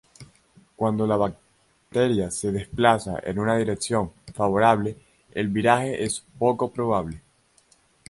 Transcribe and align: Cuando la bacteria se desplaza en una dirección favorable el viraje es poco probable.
Cuando 0.75 1.05
la 1.05 1.15
bacteria 1.15 2.31
se 2.31 2.51
desplaza 2.51 3.19
en 3.21 3.37
una 3.37 3.55
dirección 3.55 4.11
favorable 4.33 4.97
el 5.31 5.49
viraje 5.49 6.03
es 6.03 6.25
poco 6.39 6.73
probable. 6.73 7.21